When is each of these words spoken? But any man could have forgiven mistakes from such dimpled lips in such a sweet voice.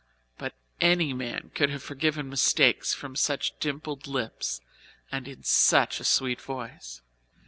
But 0.39 0.55
any 0.79 1.13
man 1.13 1.51
could 1.53 1.69
have 1.69 1.83
forgiven 1.83 2.27
mistakes 2.27 2.91
from 2.91 3.15
such 3.15 3.53
dimpled 3.59 4.07
lips 4.07 4.59
in 5.11 5.43
such 5.43 5.99
a 5.99 6.03
sweet 6.05 6.41
voice. 6.41 7.03